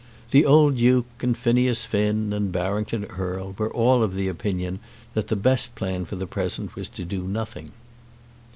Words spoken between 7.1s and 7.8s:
nothing.